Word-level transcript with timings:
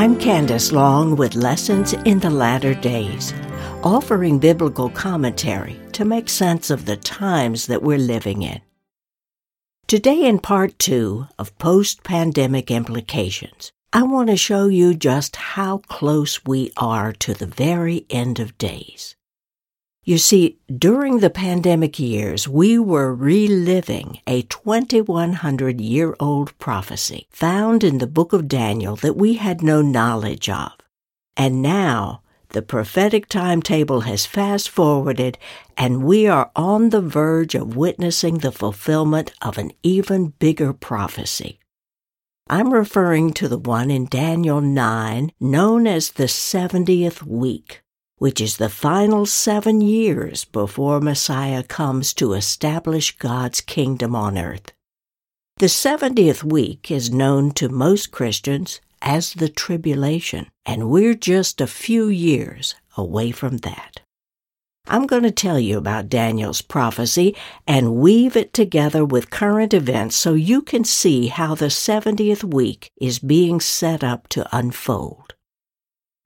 I'm 0.00 0.18
Candace 0.18 0.72
Long 0.72 1.14
with 1.14 1.34
Lessons 1.34 1.92
in 1.92 2.20
the 2.20 2.30
Latter 2.30 2.72
Days, 2.72 3.34
offering 3.82 4.38
biblical 4.38 4.88
commentary 4.88 5.78
to 5.92 6.06
make 6.06 6.30
sense 6.30 6.70
of 6.70 6.86
the 6.86 6.96
times 6.96 7.66
that 7.66 7.82
we're 7.82 7.98
living 7.98 8.40
in. 8.40 8.62
Today, 9.86 10.24
in 10.24 10.38
part 10.38 10.78
two 10.78 11.26
of 11.38 11.58
post 11.58 12.02
pandemic 12.02 12.70
implications, 12.70 13.72
I 13.92 14.04
want 14.04 14.30
to 14.30 14.38
show 14.38 14.68
you 14.68 14.94
just 14.94 15.36
how 15.36 15.82
close 15.88 16.46
we 16.46 16.72
are 16.78 17.12
to 17.12 17.34
the 17.34 17.44
very 17.44 18.06
end 18.08 18.40
of 18.40 18.56
days. 18.56 19.16
You 20.02 20.16
see, 20.16 20.58
during 20.66 21.18
the 21.18 21.28
pandemic 21.28 21.98
years, 21.98 22.48
we 22.48 22.78
were 22.78 23.14
reliving 23.14 24.20
a 24.26 24.42
2100 24.42 25.78
year 25.78 26.16
old 26.18 26.56
prophecy 26.58 27.26
found 27.30 27.84
in 27.84 27.98
the 27.98 28.06
book 28.06 28.32
of 28.32 28.48
Daniel 28.48 28.96
that 28.96 29.16
we 29.16 29.34
had 29.34 29.62
no 29.62 29.82
knowledge 29.82 30.48
of. 30.48 30.72
And 31.36 31.60
now, 31.60 32.22
the 32.48 32.62
prophetic 32.62 33.28
timetable 33.28 34.00
has 34.00 34.24
fast 34.24 34.70
forwarded, 34.70 35.36
and 35.76 36.02
we 36.02 36.26
are 36.26 36.50
on 36.56 36.88
the 36.88 37.02
verge 37.02 37.54
of 37.54 37.76
witnessing 37.76 38.38
the 38.38 38.52
fulfillment 38.52 39.34
of 39.42 39.58
an 39.58 39.70
even 39.82 40.28
bigger 40.38 40.72
prophecy. 40.72 41.60
I'm 42.48 42.72
referring 42.72 43.34
to 43.34 43.48
the 43.48 43.58
one 43.58 43.90
in 43.90 44.06
Daniel 44.06 44.62
9, 44.62 45.30
known 45.38 45.86
as 45.86 46.12
the 46.12 46.24
70th 46.24 47.22
week 47.22 47.82
which 48.20 48.38
is 48.38 48.58
the 48.58 48.68
final 48.68 49.24
seven 49.24 49.80
years 49.80 50.44
before 50.44 51.00
Messiah 51.00 51.62
comes 51.62 52.12
to 52.12 52.34
establish 52.34 53.16
God's 53.16 53.62
kingdom 53.62 54.14
on 54.14 54.36
earth. 54.36 54.72
The 55.56 55.66
70th 55.66 56.44
week 56.44 56.90
is 56.90 57.10
known 57.10 57.52
to 57.52 57.70
most 57.70 58.10
Christians 58.12 58.78
as 59.00 59.32
the 59.32 59.48
tribulation, 59.48 60.48
and 60.66 60.90
we're 60.90 61.14
just 61.14 61.62
a 61.62 61.66
few 61.66 62.08
years 62.08 62.74
away 62.94 63.30
from 63.30 63.56
that. 63.58 64.02
I'm 64.86 65.06
going 65.06 65.22
to 65.22 65.30
tell 65.30 65.58
you 65.58 65.78
about 65.78 66.10
Daniel's 66.10 66.60
prophecy 66.60 67.34
and 67.66 67.96
weave 67.96 68.36
it 68.36 68.52
together 68.52 69.02
with 69.02 69.30
current 69.30 69.72
events 69.72 70.14
so 70.16 70.34
you 70.34 70.60
can 70.60 70.84
see 70.84 71.28
how 71.28 71.54
the 71.54 71.66
70th 71.72 72.44
week 72.44 72.90
is 73.00 73.18
being 73.18 73.60
set 73.60 74.04
up 74.04 74.28
to 74.28 74.46
unfold. 74.54 75.32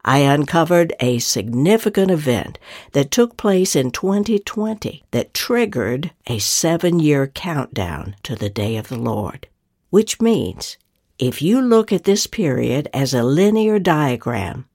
I 0.05 0.19
uncovered 0.19 0.93
a 1.01 1.19
significant 1.19 2.11
event 2.11 2.59
that 2.93 3.11
took 3.11 3.39
place 3.39 3.75
in 3.75 3.91
2020 3.91 5.03
that 5.13 5.33
triggered 5.33 6.11
a 6.27 6.39
seven 6.39 7.01
year 7.01 7.27
countdown 7.27 8.17
to 8.25 8.37
the 8.37 8.51
day 8.51 8.77
of 8.77 8.89
the 8.89 8.99
Lord. 8.99 9.49
Which 9.89 10.21
means, 10.21 10.77
if 11.19 11.41
you 11.41 11.63
look 11.63 11.93
at 11.93 12.05
this 12.05 12.27
period 12.27 12.89
as 12.93 13.15
a 13.15 13.23
linear 13.23 13.79
diagram, 13.79 14.67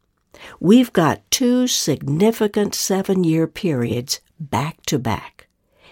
we've 0.59 0.94
got 0.94 1.30
two 1.30 1.67
significant 1.67 2.73
seven 2.73 3.23
year 3.23 3.45
periods 3.45 4.21
back 4.39 4.81
to 4.88 4.97
back. 4.97 5.47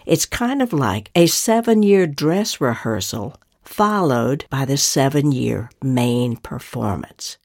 It's 0.06 0.26
kind 0.26 0.62
of 0.62 0.74
like 0.74 1.12
a 1.14 1.28
seven 1.28 1.84
year 1.84 2.08
dress 2.08 2.60
rehearsal 2.60 3.36
followed 3.64 4.46
by 4.50 4.66
the 4.66 4.78
seven 4.78 5.32
year 5.32 5.70
main 5.84 6.38
performance. 6.38 7.38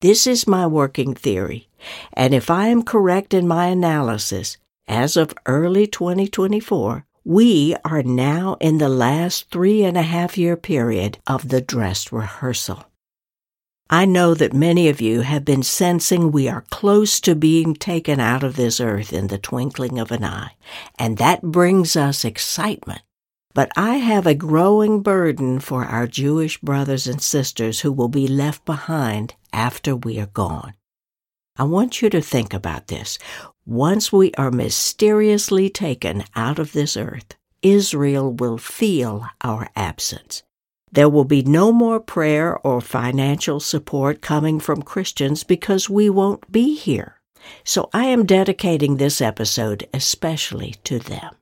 This 0.00 0.28
is 0.28 0.46
my 0.46 0.64
working 0.64 1.12
theory, 1.12 1.68
and 2.12 2.32
if 2.32 2.50
I 2.50 2.68
am 2.68 2.84
correct 2.84 3.34
in 3.34 3.48
my 3.48 3.66
analysis, 3.66 4.56
as 4.86 5.16
of 5.16 5.34
early 5.44 5.88
2024, 5.88 7.04
we 7.24 7.74
are 7.84 8.04
now 8.04 8.56
in 8.60 8.78
the 8.78 8.88
last 8.88 9.50
three 9.50 9.82
and 9.82 9.96
a 9.96 10.02
half 10.02 10.38
year 10.38 10.56
period 10.56 11.18
of 11.26 11.48
the 11.48 11.60
dress 11.60 12.12
rehearsal. 12.12 12.84
I 13.90 14.04
know 14.04 14.34
that 14.34 14.52
many 14.52 14.88
of 14.88 15.00
you 15.00 15.22
have 15.22 15.44
been 15.44 15.64
sensing 15.64 16.30
we 16.30 16.48
are 16.48 16.64
close 16.70 17.18
to 17.22 17.34
being 17.34 17.74
taken 17.74 18.20
out 18.20 18.44
of 18.44 18.54
this 18.54 18.80
earth 18.80 19.12
in 19.12 19.26
the 19.26 19.38
twinkling 19.38 19.98
of 19.98 20.12
an 20.12 20.22
eye, 20.22 20.52
and 20.96 21.18
that 21.18 21.42
brings 21.42 21.96
us 21.96 22.24
excitement 22.24 23.02
but 23.58 23.72
I 23.76 23.96
have 23.96 24.24
a 24.24 24.36
growing 24.36 25.02
burden 25.02 25.58
for 25.58 25.84
our 25.84 26.06
Jewish 26.06 26.60
brothers 26.60 27.08
and 27.08 27.20
sisters 27.20 27.80
who 27.80 27.90
will 27.90 28.06
be 28.06 28.28
left 28.28 28.64
behind 28.64 29.34
after 29.52 29.96
we 29.96 30.20
are 30.20 30.26
gone. 30.26 30.74
I 31.56 31.64
want 31.64 32.00
you 32.00 32.08
to 32.10 32.20
think 32.20 32.54
about 32.54 32.86
this. 32.86 33.18
Once 33.66 34.12
we 34.12 34.32
are 34.34 34.52
mysteriously 34.52 35.68
taken 35.68 36.22
out 36.36 36.60
of 36.60 36.70
this 36.70 36.96
earth, 36.96 37.34
Israel 37.60 38.32
will 38.32 38.58
feel 38.58 39.26
our 39.42 39.68
absence. 39.74 40.44
There 40.92 41.08
will 41.08 41.24
be 41.24 41.42
no 41.42 41.72
more 41.72 41.98
prayer 41.98 42.56
or 42.58 42.80
financial 42.80 43.58
support 43.58 44.20
coming 44.20 44.60
from 44.60 44.82
Christians 44.82 45.42
because 45.42 45.90
we 45.90 46.08
won't 46.08 46.52
be 46.52 46.76
here. 46.76 47.20
So 47.64 47.90
I 47.92 48.04
am 48.04 48.24
dedicating 48.24 48.98
this 48.98 49.20
episode 49.20 49.88
especially 49.92 50.76
to 50.84 51.00
them. 51.00 51.37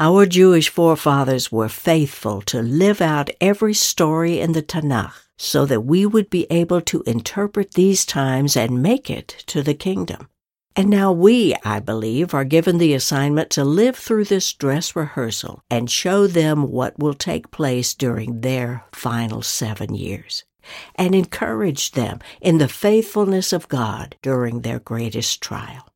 Our 0.00 0.26
Jewish 0.26 0.68
forefathers 0.68 1.50
were 1.50 1.68
faithful 1.68 2.40
to 2.42 2.62
live 2.62 3.00
out 3.00 3.30
every 3.40 3.74
story 3.74 4.38
in 4.38 4.52
the 4.52 4.62
Tanakh 4.62 5.26
so 5.36 5.66
that 5.66 5.80
we 5.80 6.06
would 6.06 6.30
be 6.30 6.46
able 6.50 6.80
to 6.82 7.02
interpret 7.04 7.74
these 7.74 8.06
times 8.06 8.56
and 8.56 8.80
make 8.80 9.10
it 9.10 9.26
to 9.48 9.60
the 9.60 9.74
kingdom. 9.74 10.28
And 10.76 10.88
now 10.88 11.10
we, 11.10 11.56
I 11.64 11.80
believe, 11.80 12.32
are 12.32 12.44
given 12.44 12.78
the 12.78 12.94
assignment 12.94 13.50
to 13.50 13.64
live 13.64 13.96
through 13.96 14.26
this 14.26 14.52
dress 14.52 14.94
rehearsal 14.94 15.62
and 15.68 15.90
show 15.90 16.28
them 16.28 16.70
what 16.70 16.96
will 16.96 17.14
take 17.14 17.50
place 17.50 17.92
during 17.92 18.42
their 18.42 18.84
final 18.92 19.42
seven 19.42 19.96
years, 19.96 20.44
and 20.94 21.12
encourage 21.12 21.90
them 21.90 22.20
in 22.40 22.58
the 22.58 22.68
faithfulness 22.68 23.52
of 23.52 23.66
God 23.66 24.14
during 24.22 24.60
their 24.60 24.78
greatest 24.78 25.40
trial. 25.40 25.88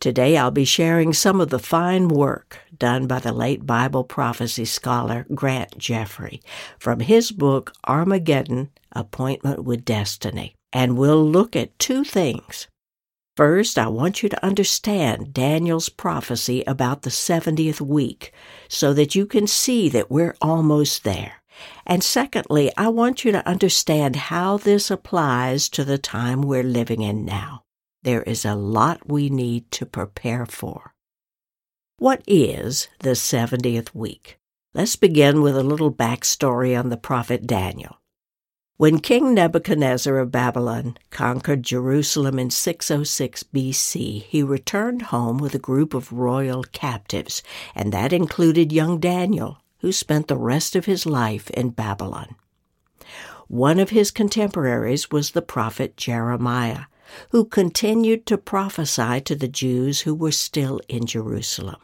Today 0.00 0.38
I'll 0.38 0.50
be 0.50 0.64
sharing 0.64 1.12
some 1.12 1.42
of 1.42 1.50
the 1.50 1.58
fine 1.58 2.08
work 2.08 2.56
done 2.74 3.06
by 3.06 3.18
the 3.18 3.34
late 3.34 3.66
Bible 3.66 4.02
prophecy 4.02 4.64
scholar 4.64 5.26
Grant 5.34 5.76
Jeffrey 5.76 6.40
from 6.78 7.00
his 7.00 7.30
book 7.30 7.74
Armageddon 7.86 8.70
Appointment 8.92 9.62
with 9.62 9.84
Destiny. 9.84 10.54
And 10.72 10.96
we'll 10.96 11.22
look 11.22 11.54
at 11.54 11.78
two 11.78 12.02
things. 12.02 12.66
First, 13.36 13.78
I 13.78 13.88
want 13.88 14.22
you 14.22 14.30
to 14.30 14.42
understand 14.42 15.34
Daniel's 15.34 15.90
prophecy 15.90 16.64
about 16.66 17.02
the 17.02 17.10
70th 17.10 17.82
week 17.82 18.32
so 18.68 18.94
that 18.94 19.14
you 19.14 19.26
can 19.26 19.46
see 19.46 19.90
that 19.90 20.10
we're 20.10 20.36
almost 20.40 21.04
there. 21.04 21.42
And 21.86 22.02
secondly, 22.02 22.72
I 22.74 22.88
want 22.88 23.26
you 23.26 23.32
to 23.32 23.46
understand 23.46 24.16
how 24.16 24.56
this 24.56 24.90
applies 24.90 25.68
to 25.70 25.84
the 25.84 25.98
time 25.98 26.40
we're 26.40 26.62
living 26.62 27.02
in 27.02 27.26
now. 27.26 27.64
There 28.02 28.22
is 28.22 28.46
a 28.46 28.54
lot 28.54 29.08
we 29.08 29.28
need 29.28 29.70
to 29.72 29.84
prepare 29.84 30.46
for. 30.46 30.94
What 31.98 32.22
is 32.26 32.88
the 33.00 33.10
70th 33.10 33.94
week? 33.94 34.38
Let's 34.72 34.96
begin 34.96 35.42
with 35.42 35.54
a 35.54 35.62
little 35.62 35.92
backstory 35.92 36.78
on 36.78 36.88
the 36.88 36.96
prophet 36.96 37.46
Daniel. 37.46 38.00
When 38.78 39.00
King 39.00 39.34
Nebuchadnezzar 39.34 40.16
of 40.16 40.32
Babylon 40.32 40.96
conquered 41.10 41.62
Jerusalem 41.62 42.38
in 42.38 42.48
606 42.48 43.42
BC, 43.42 44.22
he 44.22 44.42
returned 44.42 45.02
home 45.02 45.36
with 45.36 45.54
a 45.54 45.58
group 45.58 45.92
of 45.92 46.10
royal 46.10 46.62
captives, 46.62 47.42
and 47.74 47.92
that 47.92 48.14
included 48.14 48.72
young 48.72 48.98
Daniel, 48.98 49.58
who 49.80 49.92
spent 49.92 50.28
the 50.28 50.38
rest 50.38 50.74
of 50.74 50.86
his 50.86 51.04
life 51.04 51.50
in 51.50 51.68
Babylon. 51.68 52.36
One 53.48 53.78
of 53.78 53.90
his 53.90 54.10
contemporaries 54.10 55.10
was 55.10 55.32
the 55.32 55.42
prophet 55.42 55.98
Jeremiah, 55.98 56.84
who 57.30 57.44
continued 57.44 58.26
to 58.26 58.38
prophesy 58.38 59.20
to 59.22 59.34
the 59.34 59.48
Jews 59.48 60.00
who 60.00 60.14
were 60.14 60.32
still 60.32 60.80
in 60.88 61.06
Jerusalem. 61.06 61.80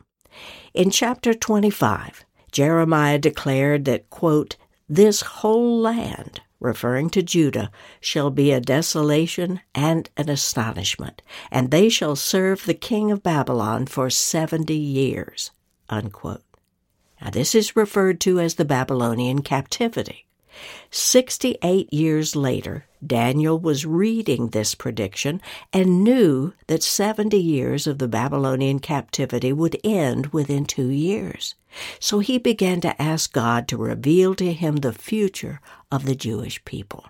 In 0.74 0.90
chapter 0.90 1.32
25, 1.34 2.24
Jeremiah 2.52 3.18
declared 3.18 3.84
that, 3.86 4.10
quote, 4.10 4.56
this 4.88 5.20
whole 5.20 5.80
land, 5.80 6.40
referring 6.60 7.10
to 7.10 7.22
Judah, 7.22 7.70
shall 8.00 8.30
be 8.30 8.52
a 8.52 8.60
desolation 8.60 9.60
and 9.74 10.08
an 10.16 10.30
astonishment, 10.30 11.22
and 11.50 11.70
they 11.70 11.88
shall 11.88 12.16
serve 12.16 12.64
the 12.64 12.74
king 12.74 13.10
of 13.10 13.22
Babylon 13.22 13.86
for 13.86 14.10
seventy 14.10 14.76
years. 14.76 15.50
Unquote. 15.88 16.44
Now, 17.20 17.30
this 17.30 17.54
is 17.54 17.76
referred 17.76 18.20
to 18.20 18.38
as 18.38 18.54
the 18.54 18.64
Babylonian 18.64 19.42
captivity. 19.42 20.25
68 20.90 21.92
years 21.92 22.34
later, 22.34 22.86
Daniel 23.04 23.58
was 23.58 23.86
reading 23.86 24.48
this 24.48 24.74
prediction 24.74 25.40
and 25.72 26.02
knew 26.02 26.52
that 26.66 26.82
70 26.82 27.36
years 27.36 27.86
of 27.86 27.98
the 27.98 28.08
Babylonian 28.08 28.78
captivity 28.78 29.52
would 29.52 29.78
end 29.84 30.28
within 30.28 30.64
two 30.64 30.88
years. 30.88 31.54
So 32.00 32.20
he 32.20 32.38
began 32.38 32.80
to 32.80 33.00
ask 33.00 33.32
God 33.32 33.68
to 33.68 33.76
reveal 33.76 34.34
to 34.36 34.52
him 34.52 34.76
the 34.76 34.92
future 34.92 35.60
of 35.90 36.04
the 36.04 36.14
Jewish 36.14 36.64
people. 36.64 37.06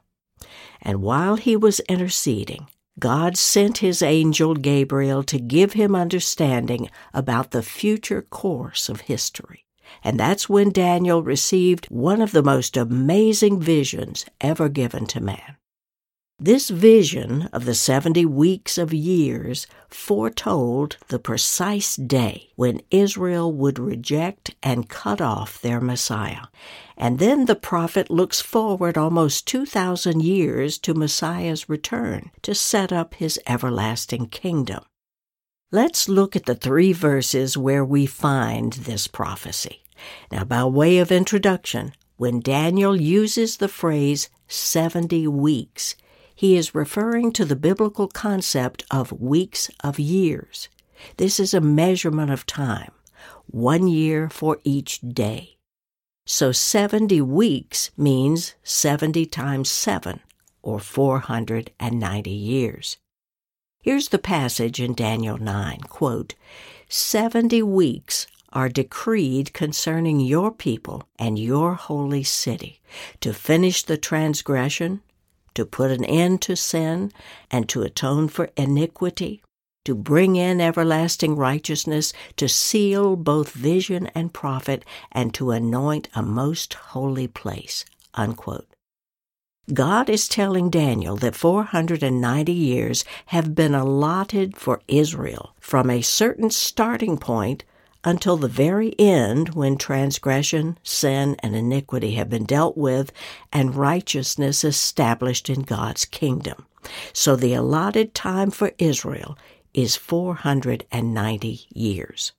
And 0.82 1.02
while 1.02 1.37
he 1.37 1.56
was 1.56 1.81
interceding, 1.81 2.69
God 2.99 3.37
sent 3.37 3.78
his 3.78 4.00
angel 4.00 4.54
Gabriel 4.54 5.22
to 5.25 5.38
give 5.38 5.75
him 5.75 5.94
understanding 5.94 6.90
about 7.12 7.50
the 7.50 7.62
future 7.62 8.22
course 8.22 8.88
of 8.88 9.02
history. 9.02 9.65
And 10.04 10.19
that's 10.19 10.48
when 10.48 10.70
Daniel 10.70 11.22
received 11.22 11.87
one 11.87 12.20
of 12.20 12.32
the 12.32 12.43
most 12.43 12.76
amazing 12.76 13.60
visions 13.60 14.26
ever 14.40 14.69
given 14.69 15.06
to 15.06 15.20
man. 15.20 15.56
This 16.38 16.69
vision 16.69 17.48
of 17.50 17.64
the 17.64 17.75
70 17.75 18.26
weeks 18.26 18.76
of 18.76 18.93
years 18.93 19.66
foretold 19.88 20.98
the 21.08 21.19
precise 21.19 21.96
day 21.96 22.50
when 22.56 22.82
Israel 22.90 23.50
would 23.54 23.78
reject 23.78 24.54
and 24.62 24.87
cut 24.87 25.22
off 25.22 25.62
their 25.62 25.81
Messiah. 25.81 26.49
And 26.94 27.19
then 27.19 27.46
the 27.46 27.54
prophet 27.54 28.10
looks 28.10 28.42
forward 28.42 28.99
almost 28.99 29.49
2,000 29.49 30.22
years 30.22 30.76
to 30.81 30.92
Messiah's 30.92 31.70
return 31.70 32.31
to 32.42 32.54
set 32.54 32.92
up 32.92 33.14
his 33.14 33.40
everlasting 33.46 34.26
kingdom. 34.26 34.84
Let's 35.72 36.06
look 36.06 36.37
at 36.37 36.44
the 36.44 36.54
three 36.54 36.92
verses 36.92 37.56
where 37.56 37.84
we 37.84 38.04
find 38.04 38.75
this 38.75 39.06
prophecy. 39.06 39.86
Now, 40.31 40.44
by 40.44 40.64
way 40.64 40.98
of 40.98 41.12
introduction, 41.12 41.93
when 42.16 42.40
Daniel 42.40 43.00
uses 43.00 43.56
the 43.56 43.69
phrase 43.69 44.28
70 44.48 45.26
weeks, 45.28 45.96
he 46.34 46.56
is 46.56 46.75
referring 46.75 47.32
to 47.32 47.44
the 47.44 47.56
biblical 47.56 48.08
concept 48.08 48.84
of 48.90 49.12
weeks 49.12 49.70
of 49.82 49.98
years. 49.98 50.69
This 51.16 51.40
is 51.40 51.54
a 51.54 51.60
measurement 51.60 52.31
of 52.31 52.46
time, 52.46 52.93
one 53.46 53.88
year 53.88 54.28
for 54.28 54.58
each 54.64 55.00
day. 55.00 55.56
So 56.26 56.52
70 56.52 57.20
weeks 57.22 57.90
means 57.96 58.54
70 58.64 59.26
times 59.26 59.70
7, 59.70 60.20
or 60.62 60.81
490 60.81 62.31
years. 62.31 62.96
Here's 63.81 64.08
the 64.08 64.19
passage 64.19 64.81
in 64.81 64.94
Daniel 64.94 65.38
9 65.38 65.81
quote, 65.82 66.34
70 66.88 67.62
weeks 67.62 68.26
are 68.52 68.69
decreed 68.69 69.52
concerning 69.52 70.20
your 70.20 70.50
people 70.50 71.08
and 71.19 71.38
your 71.38 71.75
holy 71.75 72.22
city, 72.22 72.81
to 73.20 73.32
finish 73.32 73.82
the 73.82 73.96
transgression, 73.96 75.02
to 75.54 75.64
put 75.64 75.90
an 75.90 76.04
end 76.04 76.43
to 76.43 76.54
sin 76.56 77.12
and 77.50 77.69
to 77.69 77.82
atone 77.82 78.28
for 78.28 78.50
iniquity, 78.56 79.43
to 79.84 79.94
bring 79.94 80.37
in 80.37 80.60
everlasting 80.60 81.37
righteousness, 81.37 82.12
to 82.37 82.48
seal 82.48 83.16
both 83.16 83.52
vision 83.52 84.06
and 84.14 84.32
prophet, 84.32 84.84
and 85.12 85.32
to 85.32 85.50
anoint 85.50 86.08
a 86.14 86.22
most 86.22 86.75
holy 86.75 87.28
place. 87.28 87.84
Unquote. 88.14 88.66
God 89.72 90.08
is 90.08 90.28
telling 90.28 90.70
Daniel 90.70 91.16
that 91.16 91.34
490 91.34 92.52
years 92.52 93.04
have 93.26 93.54
been 93.54 93.75
allotted 93.75 94.56
for 94.56 94.81
Israel 94.87 95.54
from 95.58 95.90
a 95.90 96.02
certain 96.02 96.50
starting 96.50 97.19
point 97.19 97.64
until 98.06 98.37
the 98.37 98.49
very 98.49 98.94
end 99.00 99.50
when 99.50 99.76
transgression, 99.76 100.79
sin, 100.85 101.37
and 101.41 101.56
iniquity 101.56 102.12
have 102.12 102.31
been 102.31 102.44
dealt 102.44 102.79
with 102.79 103.12
and 103.53 103.75
righteousness 103.75 104.62
established 104.62 105.50
in 105.50 105.62
God's 105.62 106.05
kingdom. 106.05 106.64
So 107.12 107.35
the 107.35 107.53
allotted 107.53 108.14
time 108.14 108.53
for 108.53 108.73
Israel 108.79 109.37
is 109.75 109.97
490 109.97 111.67
years. 111.75 112.32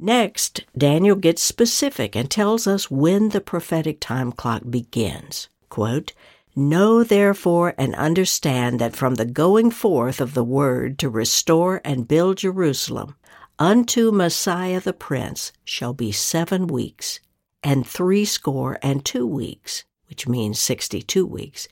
Next, 0.00 0.64
Daniel 0.76 1.14
gets 1.14 1.40
specific 1.40 2.16
and 2.16 2.28
tells 2.28 2.66
us 2.66 2.90
when 2.90 3.28
the 3.28 3.40
prophetic 3.40 4.00
time 4.00 4.32
clock 4.32 4.62
begins. 4.68 5.48
Quote, 5.68 6.12
Know 6.56 7.04
therefore 7.04 7.74
and 7.78 7.94
understand 7.94 8.80
that 8.80 8.96
from 8.96 9.14
the 9.14 9.24
going 9.24 9.70
forth 9.70 10.20
of 10.20 10.34
the 10.34 10.44
word 10.44 10.98
to 10.98 11.08
restore 11.08 11.80
and 11.84 12.08
build 12.08 12.38
Jerusalem 12.38 13.16
Unto 13.58 14.10
Messiah 14.10 14.80
the 14.80 14.92
Prince 14.92 15.52
shall 15.64 15.92
be 15.92 16.10
seven 16.10 16.66
weeks, 16.66 17.20
and 17.62 17.86
threescore 17.86 18.78
and 18.82 19.04
two 19.04 19.26
weeks, 19.26 19.84
which 20.08 20.26
means 20.26 20.58
sixty 20.58 21.00
two 21.00 21.24
weeks. 21.24 21.68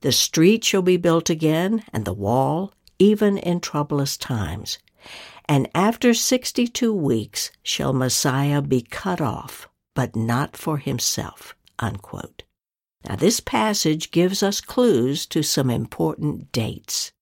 The 0.00 0.12
street 0.12 0.64
shall 0.64 0.82
be 0.82 0.96
built 0.96 1.28
again, 1.28 1.84
and 1.92 2.04
the 2.04 2.14
wall, 2.14 2.72
even 2.98 3.36
in 3.36 3.60
troublous 3.60 4.16
times. 4.16 4.78
And 5.46 5.68
after 5.74 6.14
sixty 6.14 6.66
two 6.66 6.94
weeks 6.94 7.50
shall 7.62 7.92
Messiah 7.92 8.62
be 8.62 8.80
cut 8.80 9.20
off, 9.20 9.68
but 9.94 10.16
not 10.16 10.56
for 10.56 10.78
himself. 10.78 11.54
Unquote. 11.78 12.44
Now, 13.06 13.16
this 13.16 13.40
passage 13.40 14.10
gives 14.10 14.42
us 14.42 14.62
clues 14.62 15.26
to 15.26 15.42
some 15.42 15.68
important 15.68 16.50
dates. 16.50 17.12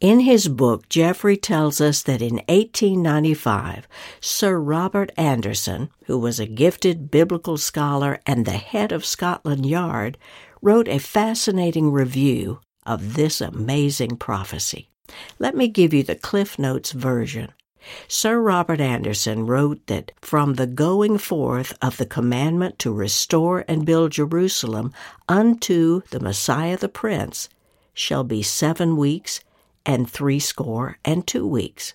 In 0.00 0.20
his 0.20 0.48
book, 0.48 0.88
Jeffrey 0.88 1.36
tells 1.36 1.80
us 1.80 2.02
that 2.02 2.20
in 2.20 2.36
1895, 2.48 3.86
Sir 4.20 4.58
Robert 4.58 5.12
Anderson, 5.16 5.88
who 6.06 6.18
was 6.18 6.40
a 6.40 6.46
gifted 6.46 7.10
biblical 7.10 7.56
scholar 7.56 8.20
and 8.26 8.44
the 8.44 8.52
head 8.52 8.90
of 8.90 9.04
Scotland 9.04 9.64
Yard, 9.64 10.18
wrote 10.60 10.88
a 10.88 10.98
fascinating 10.98 11.92
review 11.92 12.60
of 12.84 13.14
this 13.14 13.40
amazing 13.40 14.16
prophecy. 14.16 14.88
Let 15.38 15.54
me 15.54 15.68
give 15.68 15.94
you 15.94 16.02
the 16.02 16.16
Cliff 16.16 16.58
Notes 16.58 16.90
version. 16.92 17.52
Sir 18.08 18.40
Robert 18.40 18.80
Anderson 18.80 19.46
wrote 19.46 19.86
that 19.86 20.10
from 20.20 20.54
the 20.54 20.66
going 20.66 21.18
forth 21.18 21.76
of 21.80 21.98
the 21.98 22.06
commandment 22.06 22.78
to 22.80 22.92
restore 22.92 23.64
and 23.68 23.86
build 23.86 24.12
Jerusalem 24.12 24.92
unto 25.28 26.00
the 26.10 26.20
Messiah 26.20 26.76
the 26.76 26.88
Prince 26.88 27.48
shall 27.92 28.24
be 28.24 28.42
seven 28.42 28.96
weeks 28.96 29.40
and 29.86 30.10
threescore 30.10 30.98
and 31.04 31.26
two 31.26 31.46
weeks. 31.46 31.94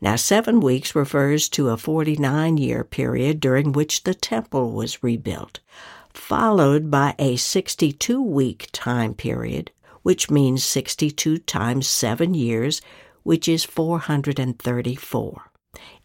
Now, 0.00 0.16
seven 0.16 0.60
weeks 0.60 0.96
refers 0.96 1.48
to 1.50 1.68
a 1.68 1.76
49 1.76 2.58
year 2.58 2.82
period 2.82 3.38
during 3.38 3.70
which 3.70 4.02
the 4.02 4.14
temple 4.14 4.72
was 4.72 5.02
rebuilt, 5.02 5.60
followed 6.12 6.90
by 6.90 7.14
a 7.20 7.36
62 7.36 8.20
week 8.20 8.68
time 8.72 9.14
period, 9.14 9.70
which 10.02 10.28
means 10.28 10.64
62 10.64 11.38
times 11.38 11.86
seven 11.86 12.34
years, 12.34 12.82
which 13.22 13.48
is 13.48 13.64
434, 13.64 15.50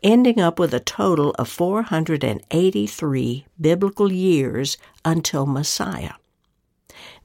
ending 0.03 0.39
up 0.39 0.59
with 0.59 0.75
a 0.75 0.79
total 0.79 1.31
of 1.31 1.49
483 1.49 3.45
biblical 3.59 4.11
years 4.11 4.77
until 5.03 5.47
Messiah. 5.47 6.13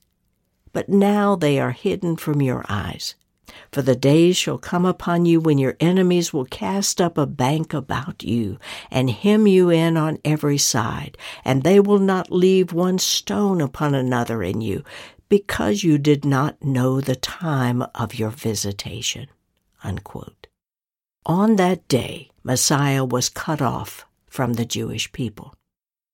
But 0.71 0.89
now 0.89 1.35
they 1.35 1.59
are 1.59 1.69
hidden 1.69 2.17
from 2.17 2.41
your 2.41 2.65
eyes. 2.67 3.13
For 3.73 3.81
the 3.81 3.95
days 3.95 4.37
shall 4.37 4.59
come 4.59 4.85
upon 4.85 5.25
you 5.25 5.39
when 5.39 5.57
your 5.57 5.75
enemies 5.79 6.31
will 6.31 6.45
cast 6.45 7.01
up 7.01 7.17
a 7.17 7.25
bank 7.25 7.73
about 7.73 8.21
you 8.21 8.59
and 8.91 9.09
hem 9.09 9.47
you 9.47 9.71
in 9.71 9.97
on 9.97 10.19
every 10.23 10.59
side, 10.59 11.17
and 11.43 11.63
they 11.63 11.79
will 11.79 11.97
not 11.97 12.31
leave 12.31 12.71
one 12.71 12.99
stone 12.99 13.61
upon 13.61 13.95
another 13.95 14.43
in 14.43 14.61
you, 14.61 14.83
because 15.27 15.83
you 15.83 15.97
did 15.97 16.23
not 16.23 16.63
know 16.63 17.01
the 17.01 17.15
time 17.15 17.83
of 17.95 18.13
your 18.13 18.29
visitation. 18.29 19.25
Unquote. 19.83 20.45
On 21.25 21.55
that 21.55 21.87
day, 21.87 22.29
Messiah 22.43 23.03
was 23.03 23.27
cut 23.27 23.59
off 23.59 24.05
from 24.27 24.53
the 24.53 24.65
Jewish 24.65 25.11
people. 25.13 25.55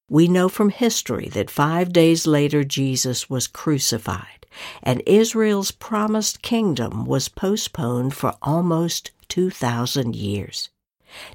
We 0.10 0.28
know 0.28 0.50
from 0.50 0.70
history 0.70 1.30
that 1.34 1.52
five 1.52 1.94
days 1.94 2.26
later 2.26 2.64
Jesus 2.64 3.30
was 3.30 3.46
crucified, 3.46 4.48
and 4.82 5.04
Israel's 5.06 5.70
promised 5.72 6.42
kingdom 6.42 7.06
was 7.06 7.30
postponed 7.30 8.16
for 8.16 8.34
almost 8.42 9.12
2,000 9.28 10.16
years. 10.16 10.70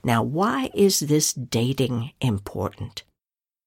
Now, 0.02 0.22
why 0.22 0.70
is 0.74 1.00
this 1.00 1.32
dating 1.32 2.12
important? 2.20 3.04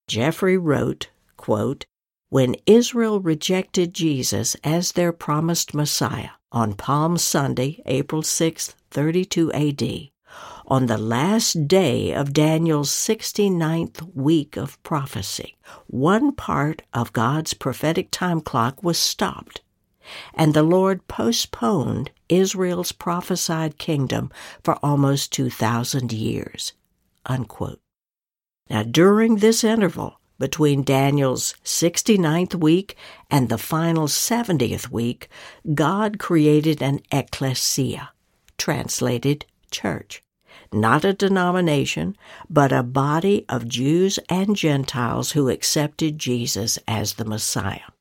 Jeffrey 0.07 0.57
wrote, 0.57 1.09
quote, 1.37 1.85
When 2.29 2.55
Israel 2.65 3.21
rejected 3.21 3.93
Jesus 3.93 4.55
as 4.63 4.91
their 4.91 5.13
promised 5.13 5.73
Messiah 5.73 6.31
on 6.51 6.73
Palm 6.73 7.17
Sunday, 7.17 7.81
April 7.85 8.23
6, 8.23 8.75
32 8.91 9.53
AD, 9.53 10.09
on 10.67 10.87
the 10.87 10.97
last 10.97 11.67
day 11.67 12.11
of 12.11 12.33
Daniel's 12.33 12.91
69th 12.91 14.13
week 14.13 14.57
of 14.57 14.81
prophecy, 14.83 15.55
one 15.87 16.33
part 16.33 16.81
of 16.93 17.13
God's 17.13 17.53
prophetic 17.53 18.11
time 18.11 18.41
clock 18.41 18.83
was 18.83 18.97
stopped, 18.97 19.61
and 20.33 20.53
the 20.53 20.63
Lord 20.63 21.07
postponed 21.07 22.11
Israel's 22.27 22.91
prophesied 22.91 23.77
kingdom 23.77 24.29
for 24.61 24.75
almost 24.83 25.31
2,000 25.31 26.11
years. 26.11 26.73
Unquote. 27.25 27.79
Now, 28.69 28.83
during 28.83 29.37
this 29.37 29.63
interval, 29.63 30.19
between 30.37 30.83
Daniel's 30.83 31.55
69th 31.63 32.55
week 32.55 32.97
and 33.31 33.47
the 33.47 33.57
final 33.57 34.07
70th 34.07 34.89
week, 34.89 35.29
God 35.73 36.19
created 36.19 36.81
an 36.81 36.99
ecclesia, 37.11 38.11
translated 38.57 39.45
church 39.71 40.21
not 40.71 41.05
a 41.05 41.13
denomination, 41.13 42.15
but 42.49 42.71
a 42.71 42.83
body 42.83 43.45
of 43.49 43.67
Jews 43.67 44.19
and 44.29 44.55
Gentiles 44.55 45.31
who 45.31 45.49
accepted 45.49 46.19
Jesus 46.19 46.79
as 46.87 47.13
the 47.13 47.25
Messiah. 47.25 47.91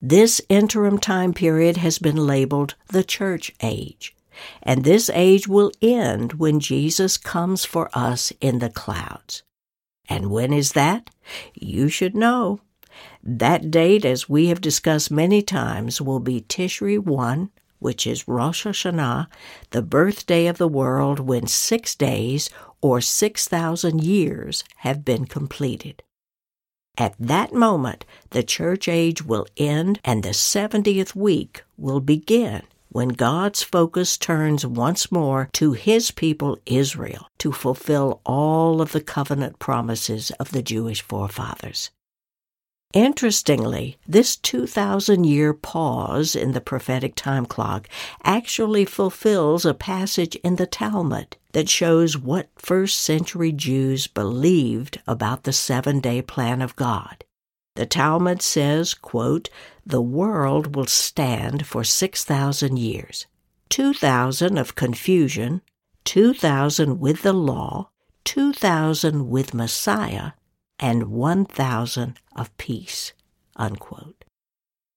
This 0.00 0.40
interim 0.48 0.98
time 0.98 1.32
period 1.32 1.76
has 1.76 1.98
been 1.98 2.16
labeled 2.16 2.74
the 2.88 3.04
church 3.04 3.52
age, 3.62 4.16
and 4.62 4.82
this 4.82 5.10
age 5.14 5.46
will 5.46 5.70
end 5.80 6.34
when 6.34 6.58
Jesus 6.58 7.16
comes 7.16 7.64
for 7.64 7.88
us 7.94 8.32
in 8.40 8.58
the 8.58 8.70
clouds. 8.70 9.42
And 10.08 10.30
when 10.30 10.52
is 10.52 10.72
that? 10.72 11.10
You 11.54 11.88
should 11.88 12.16
know. 12.16 12.60
That 13.22 13.70
date, 13.70 14.04
as 14.04 14.28
we 14.28 14.48
have 14.48 14.60
discussed 14.60 15.10
many 15.10 15.40
times, 15.40 16.00
will 16.00 16.20
be 16.20 16.40
Tishri 16.40 16.98
1 16.98 17.50
which 17.82 18.06
is 18.06 18.28
Rosh 18.28 18.64
Hashanah, 18.64 19.26
the 19.70 19.82
birthday 19.82 20.46
of 20.46 20.58
the 20.58 20.68
world 20.68 21.18
when 21.18 21.46
six 21.46 21.94
days 21.94 22.48
or 22.80 23.00
6,000 23.00 24.02
years 24.02 24.64
have 24.78 25.04
been 25.04 25.26
completed. 25.26 26.02
At 26.96 27.14
that 27.18 27.52
moment, 27.52 28.04
the 28.30 28.42
church 28.42 28.86
age 28.86 29.22
will 29.22 29.46
end 29.56 29.98
and 30.04 30.22
the 30.22 30.30
70th 30.30 31.14
week 31.14 31.64
will 31.76 32.00
begin 32.00 32.62
when 32.90 33.08
God's 33.08 33.62
focus 33.62 34.18
turns 34.18 34.66
once 34.66 35.10
more 35.10 35.48
to 35.54 35.72
his 35.72 36.10
people 36.10 36.58
Israel 36.66 37.26
to 37.38 37.50
fulfill 37.50 38.20
all 38.24 38.82
of 38.82 38.92
the 38.92 39.00
covenant 39.00 39.58
promises 39.58 40.30
of 40.38 40.52
the 40.52 40.62
Jewish 40.62 41.00
forefathers. 41.00 41.90
Interestingly, 42.92 43.96
this 44.06 44.36
2,000 44.36 45.24
year 45.24 45.54
pause 45.54 46.36
in 46.36 46.52
the 46.52 46.60
prophetic 46.60 47.14
time 47.14 47.46
clock 47.46 47.88
actually 48.22 48.84
fulfills 48.84 49.64
a 49.64 49.72
passage 49.72 50.34
in 50.36 50.56
the 50.56 50.66
Talmud 50.66 51.36
that 51.52 51.70
shows 51.70 52.18
what 52.18 52.50
first 52.56 53.00
century 53.00 53.50
Jews 53.50 54.06
believed 54.06 55.00
about 55.06 55.44
the 55.44 55.54
seven 55.54 56.00
day 56.00 56.20
plan 56.20 56.60
of 56.60 56.76
God. 56.76 57.24
The 57.76 57.86
Talmud 57.86 58.42
says, 58.42 58.92
quote, 58.92 59.48
the 59.86 60.02
world 60.02 60.76
will 60.76 60.86
stand 60.86 61.66
for 61.66 61.84
6,000 61.84 62.78
years, 62.78 63.26
2,000 63.70 64.58
of 64.58 64.74
confusion, 64.74 65.62
2,000 66.04 67.00
with 67.00 67.22
the 67.22 67.32
law, 67.32 67.88
2,000 68.24 69.30
with 69.30 69.54
Messiah, 69.54 70.32
and 70.82 71.04
1,000 71.04 72.18
of 72.36 72.54
peace. 72.58 73.12
Unquote. 73.56 74.24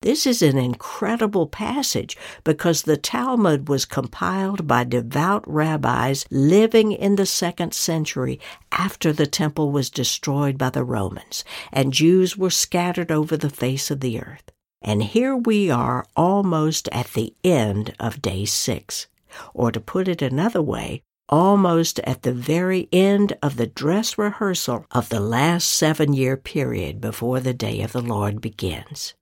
This 0.02 0.28
is 0.28 0.42
an 0.42 0.58
incredible 0.58 1.48
passage 1.48 2.18
because 2.44 2.84
the 2.84 2.98
Talmud 2.98 3.70
was 3.70 3.86
compiled 3.86 4.68
by 4.68 4.84
devout 4.84 5.44
rabbis 5.48 6.26
living 6.30 6.92
in 6.92 7.16
the 7.16 7.26
second 7.26 7.74
century 7.74 8.40
after 8.72 9.14
the 9.14 9.26
temple 9.26 9.72
was 9.72 9.90
destroyed 9.90 10.58
by 10.58 10.70
the 10.70 10.84
Romans 10.84 11.44
and 11.72 11.94
Jews 11.94 12.38
were 12.38 12.52
scattered 12.52 13.12
over 13.12 13.38
the 13.38 13.50
face 13.50 13.90
of 13.90 14.00
the 14.00 14.20
earth. 14.20 14.52
And 14.82 15.02
here 15.02 15.36
we 15.36 15.72
are 15.72 16.06
almost 16.16 16.88
at 16.92 17.14
the 17.14 17.34
end 17.44 17.96
of 18.00 18.22
day 18.22 18.46
six. 18.46 19.08
Or 19.54 19.72
to 19.72 19.80
put 19.80 20.08
it 20.08 20.22
another 20.22 20.62
way, 20.62 21.02
almost 21.30 22.00
at 22.00 22.22
the 22.22 22.34
very 22.34 22.88
end 22.92 23.38
of 23.42 23.58
the 23.58 23.68
dress 23.68 24.18
rehearsal 24.18 24.86
of 24.92 25.10
the 25.10 25.20
last 25.20 25.68
seven 25.68 26.14
year 26.14 26.38
period 26.38 27.02
before 27.02 27.40
the 27.40 27.54
day 27.54 27.82
of 27.82 27.92
the 27.92 28.02
Lord 28.02 28.42
begins. 28.42 29.14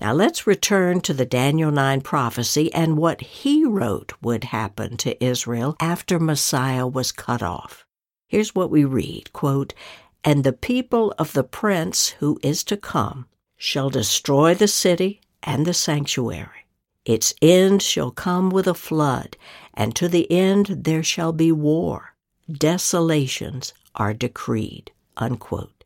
Now 0.00 0.12
let's 0.12 0.46
return 0.46 1.00
to 1.02 1.12
the 1.12 1.26
Daniel 1.26 1.72
9 1.72 2.02
prophecy 2.02 2.72
and 2.72 2.96
what 2.96 3.20
he 3.20 3.64
wrote 3.64 4.12
would 4.22 4.44
happen 4.44 4.96
to 4.98 5.22
Israel 5.24 5.76
after 5.80 6.20
Messiah 6.20 6.86
was 6.86 7.10
cut 7.10 7.42
off. 7.42 7.84
Here's 8.28 8.54
what 8.54 8.70
we 8.70 8.84
read 8.84 9.32
quote, 9.32 9.74
And 10.22 10.44
the 10.44 10.52
people 10.52 11.12
of 11.18 11.32
the 11.32 11.42
prince 11.42 12.10
who 12.20 12.38
is 12.42 12.62
to 12.64 12.76
come 12.76 13.26
shall 13.56 13.90
destroy 13.90 14.54
the 14.54 14.68
city 14.68 15.20
and 15.42 15.66
the 15.66 15.74
sanctuary. 15.74 16.67
Its 17.08 17.32
end 17.40 17.80
shall 17.80 18.10
come 18.10 18.50
with 18.50 18.66
a 18.66 18.74
flood, 18.74 19.34
and 19.72 19.96
to 19.96 20.08
the 20.08 20.30
end 20.30 20.66
there 20.84 21.02
shall 21.02 21.32
be 21.32 21.50
war. 21.50 22.14
Desolations 22.52 23.72
are 23.94 24.12
decreed. 24.12 24.92
Unquote. 25.16 25.84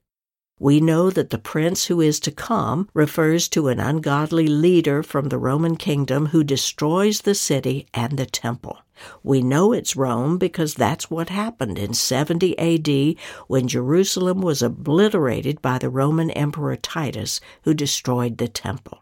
We 0.58 0.80
know 0.80 1.10
that 1.10 1.30
the 1.30 1.38
prince 1.38 1.84
who 1.84 2.00
is 2.00 2.18
to 2.20 2.32
come 2.32 2.88
refers 2.92 3.48
to 3.50 3.68
an 3.68 3.78
ungodly 3.78 4.48
leader 4.48 5.04
from 5.04 5.28
the 5.28 5.38
Roman 5.38 5.76
kingdom 5.76 6.26
who 6.26 6.42
destroys 6.42 7.20
the 7.20 7.36
city 7.36 7.86
and 7.94 8.18
the 8.18 8.26
temple. 8.26 8.78
We 9.22 9.42
know 9.42 9.72
it's 9.72 9.94
Rome 9.94 10.38
because 10.38 10.74
that's 10.74 11.08
what 11.08 11.28
happened 11.28 11.78
in 11.78 11.94
70 11.94 12.58
AD 12.58 13.16
when 13.46 13.68
Jerusalem 13.68 14.40
was 14.40 14.60
obliterated 14.60 15.62
by 15.62 15.78
the 15.78 15.88
Roman 15.88 16.32
Emperor 16.32 16.74
Titus, 16.74 17.40
who 17.62 17.74
destroyed 17.74 18.38
the 18.38 18.48
temple. 18.48 19.01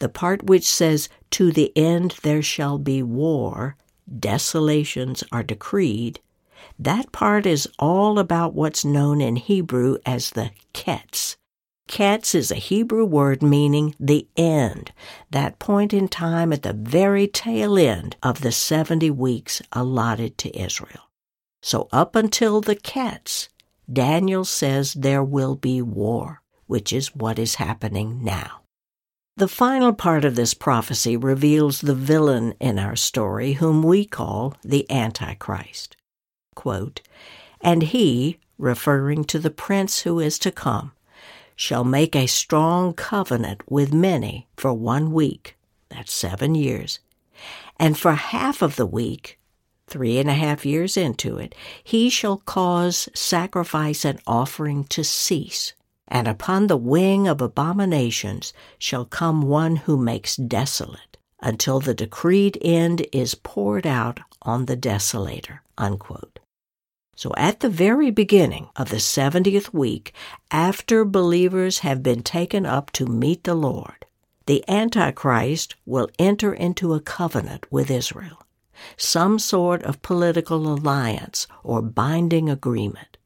The 0.00 0.08
part 0.08 0.44
which 0.44 0.66
says, 0.66 1.08
To 1.32 1.50
the 1.50 1.76
end 1.76 2.16
there 2.22 2.42
shall 2.42 2.78
be 2.78 3.02
war, 3.02 3.76
desolations 4.08 5.24
are 5.32 5.42
decreed, 5.42 6.20
that 6.78 7.10
part 7.12 7.46
is 7.46 7.68
all 7.78 8.18
about 8.18 8.54
what's 8.54 8.84
known 8.84 9.20
in 9.20 9.36
Hebrew 9.36 9.98
as 10.06 10.30
the 10.30 10.50
ketz. 10.72 11.36
Ketz 11.88 12.34
is 12.34 12.50
a 12.50 12.56
Hebrew 12.56 13.04
word 13.04 13.42
meaning 13.42 13.94
the 13.98 14.28
end, 14.36 14.92
that 15.30 15.58
point 15.58 15.94
in 15.94 16.06
time 16.06 16.52
at 16.52 16.62
the 16.62 16.74
very 16.74 17.26
tail 17.26 17.78
end 17.78 18.16
of 18.22 18.42
the 18.42 18.52
70 18.52 19.10
weeks 19.10 19.62
allotted 19.72 20.36
to 20.38 20.56
Israel. 20.56 21.08
So 21.62 21.88
up 21.90 22.14
until 22.14 22.60
the 22.60 22.76
ketz, 22.76 23.48
Daniel 23.90 24.44
says 24.44 24.92
there 24.92 25.24
will 25.24 25.56
be 25.56 25.80
war, 25.80 26.42
which 26.66 26.92
is 26.92 27.14
what 27.16 27.38
is 27.38 27.56
happening 27.56 28.22
now. 28.22 28.60
The 29.38 29.46
final 29.46 29.92
part 29.92 30.24
of 30.24 30.34
this 30.34 30.52
prophecy 30.52 31.16
reveals 31.16 31.80
the 31.80 31.94
villain 31.94 32.54
in 32.58 32.76
our 32.76 32.96
story, 32.96 33.52
whom 33.52 33.84
we 33.84 34.04
call 34.04 34.56
the 34.64 34.84
Antichrist. 34.90 35.96
Quote, 36.56 37.02
and 37.60 37.84
he, 37.84 38.40
referring 38.58 39.22
to 39.26 39.38
the 39.38 39.52
prince 39.52 40.00
who 40.00 40.18
is 40.18 40.40
to 40.40 40.50
come, 40.50 40.90
shall 41.54 41.84
make 41.84 42.16
a 42.16 42.26
strong 42.26 42.92
covenant 42.92 43.62
with 43.70 43.94
many 43.94 44.48
for 44.56 44.74
one 44.74 45.12
week, 45.12 45.56
that's 45.88 46.12
seven 46.12 46.56
years, 46.56 46.98
and 47.78 47.96
for 47.96 48.14
half 48.14 48.60
of 48.60 48.74
the 48.74 48.86
week, 48.86 49.38
three 49.86 50.18
and 50.18 50.28
a 50.28 50.34
half 50.34 50.66
years 50.66 50.96
into 50.96 51.36
it, 51.36 51.54
he 51.84 52.10
shall 52.10 52.38
cause 52.38 53.08
sacrifice 53.14 54.04
and 54.04 54.18
offering 54.26 54.82
to 54.86 55.04
cease. 55.04 55.74
And 56.08 56.26
upon 56.26 56.66
the 56.66 56.76
wing 56.76 57.28
of 57.28 57.40
abominations 57.40 58.52
shall 58.78 59.04
come 59.04 59.42
one 59.42 59.76
who 59.76 59.96
makes 59.96 60.36
desolate, 60.36 61.18
until 61.40 61.80
the 61.80 61.94
decreed 61.94 62.58
end 62.62 63.06
is 63.12 63.34
poured 63.34 63.86
out 63.86 64.20
on 64.42 64.66
the 64.66 64.76
desolator. 64.76 65.60
Unquote. 65.76 66.38
So 67.14 67.32
at 67.36 67.60
the 67.60 67.68
very 67.68 68.10
beginning 68.10 68.68
of 68.76 68.90
the 68.90 68.96
70th 68.96 69.74
week, 69.74 70.14
after 70.50 71.04
believers 71.04 71.80
have 71.80 72.02
been 72.02 72.22
taken 72.22 72.64
up 72.64 72.92
to 72.92 73.06
meet 73.06 73.44
the 73.44 73.56
Lord, 73.56 74.06
the 74.46 74.64
Antichrist 74.68 75.74
will 75.84 76.08
enter 76.18 76.54
into 76.54 76.94
a 76.94 77.00
covenant 77.00 77.66
with 77.70 77.90
Israel, 77.90 78.46
some 78.96 79.38
sort 79.38 79.82
of 79.82 80.00
political 80.00 80.72
alliance 80.72 81.46
or 81.62 81.82
binding 81.82 82.48
agreement. 82.48 83.17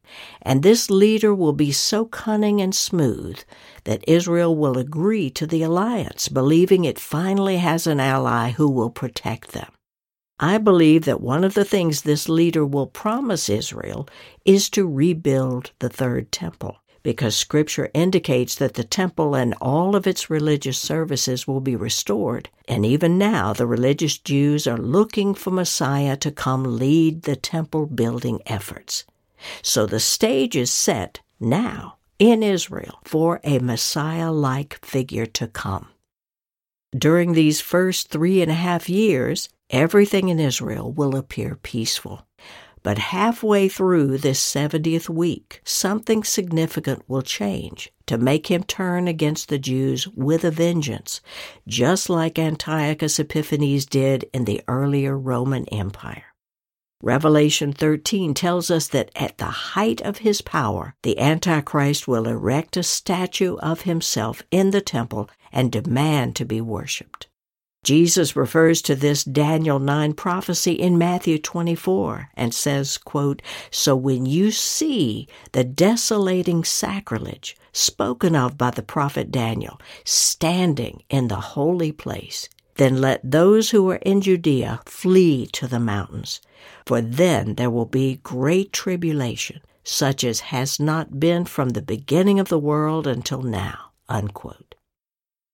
And 0.43 0.63
this 0.63 0.91
leader 0.91 1.35
will 1.35 1.53
be 1.53 1.73
so 1.73 2.05
cunning 2.05 2.61
and 2.61 2.75
smooth 2.75 3.41
that 3.85 4.05
Israel 4.09 4.57
will 4.57 4.79
agree 4.79 5.31
to 5.31 5.47
the 5.47 5.63
alliance, 5.63 6.29
believing 6.29 6.85
it 6.85 6.99
finally 6.99 7.59
has 7.59 7.87
an 7.87 8.01
ally 8.01 8.51
who 8.51 8.69
will 8.69 8.91
protect 8.91 9.53
them. 9.53 9.71
I 10.41 10.59
believe 10.59 11.05
that 11.05 11.21
one 11.21 11.45
of 11.45 11.55
the 11.55 11.65
things 11.65 12.03
this 12.03 12.29
leader 12.29 12.67
will 12.67 12.89
promise 12.89 13.49
Israel 13.49 14.09
is 14.45 14.69
to 14.71 14.89
rebuild 14.89 15.71
the 15.79 15.89
third 15.89 16.33
temple, 16.33 16.79
because 17.05 17.37
Scripture 17.37 17.91
indicates 17.95 18.57
that 18.57 18.75
the 18.75 18.83
temple 18.83 19.37
and 19.37 19.55
all 19.61 19.95
of 19.95 20.07
its 20.07 20.31
religious 20.31 20.79
services 20.79 21.47
will 21.47 21.61
be 21.61 21.77
restored. 21.77 22.49
And 22.67 22.85
even 22.85 23.19
now, 23.19 23.53
the 23.53 23.67
religious 23.67 24.19
Jews 24.19 24.67
are 24.67 24.79
looking 24.79 25.35
for 25.35 25.51
Messiah 25.51 26.17
to 26.17 26.33
come 26.33 26.77
lead 26.77 27.23
the 27.23 27.37
temple 27.37 27.87
building 27.87 28.41
efforts. 28.47 29.05
So 29.63 29.87
the 29.87 30.01
stage 30.01 30.57
is 30.57 30.71
set 30.71 31.21
now 31.41 31.97
in 32.19 32.43
Israel 32.43 33.01
for 33.05 33.41
a 33.45 33.59
Messiah 33.59 34.31
like 34.31 34.85
figure 34.85 35.27
to 35.27 35.47
come. 35.47 35.89
During 36.97 37.33
these 37.33 37.61
first 37.61 38.09
three 38.09 38.43
and 38.43 38.51
a 38.51 38.55
half 38.55 38.89
years, 38.89 39.49
everything 39.71 40.29
in 40.29 40.39
Israel 40.39 40.93
will 40.93 41.17
appear 41.17 41.57
peaceful. 41.57 42.27
But 42.83 42.99
halfway 42.99 43.69
through 43.69 44.19
this 44.19 44.41
70th 44.41 45.09
week, 45.09 45.61
something 45.65 46.25
significant 46.25 47.09
will 47.09 47.23
change 47.23 47.93
to 48.07 48.19
make 48.19 48.49
him 48.49 48.65
turn 48.65 49.07
against 49.07 49.49
the 49.49 49.59
Jews 49.59 50.09
with 50.09 50.45
a 50.45 50.51
vengeance, 50.51 51.21
just 51.69 52.11
like 52.11 52.39
Antiochus 52.39 53.21
Epiphanes 53.21 53.87
did 53.87 54.29
in 54.35 54.45
the 54.45 54.63
earlier 54.67 55.17
Roman 55.17 55.67
Empire. 55.69 56.32
Revelation 57.03 57.73
13 57.73 58.33
tells 58.33 58.71
us 58.71 58.87
that 58.89 59.11
at 59.17 59.39
the 59.39 59.45
height 59.47 60.01
of 60.03 60.19
his 60.19 60.41
power, 60.41 60.95
the 61.03 61.19
Antichrist 61.19 62.07
will 62.07 62.29
erect 62.29 62.77
a 62.77 62.85
statue 62.85 63.57
of 63.57 63.81
himself 63.81 64.43
in 64.53 64.71
the 64.71 64.81
temple 64.81 65.29
and 65.51 65.73
demand 65.73 66.37
to 66.37 66.45
be 66.45 66.61
worshiped. 66.61 67.27
Jesus 67.85 68.37
refers 68.37 68.81
to 68.83 68.95
this 68.95 69.25
Daniel 69.25 69.81
9 69.81 70.13
prophecy 70.13 70.75
in 70.75 70.97
Matthew 70.97 71.39
24 71.39 72.29
and 72.35 72.55
says, 72.55 72.97
quote, 72.97 73.43
So 73.73 73.97
when 73.97 74.25
you 74.25 74.53
see 74.53 75.27
the 75.51 75.65
desolating 75.65 76.63
sacrilege 76.63 77.57
spoken 77.73 78.37
of 78.37 78.57
by 78.57 78.71
the 78.71 78.85
prophet 78.85 79.33
Daniel 79.33 79.81
standing 80.05 81.03
in 81.11 81.27
the 81.27 81.41
holy 81.41 81.91
place, 81.91 82.49
then 82.77 83.01
let 83.01 83.21
those 83.29 83.71
who 83.71 83.91
are 83.91 83.97
in 83.97 84.21
Judea 84.21 84.81
flee 84.87 85.47
to 85.47 85.67
the 85.67 85.81
mountains, 85.81 86.41
for 86.87 87.01
then 87.01 87.55
there 87.55 87.71
will 87.71 87.87
be 87.87 88.21
great 88.23 88.73
tribulation, 88.73 89.61
such 89.85 90.25
as 90.25 90.41
has 90.41 90.81
not 90.81 91.21
been 91.21 91.45
from 91.45 91.71
the 91.71 91.83
beginning 91.83 92.41
of 92.41 92.49
the 92.49 92.59
world 92.59 93.07
until 93.07 93.43
now. 93.43 93.93
Unquote. 94.09 94.75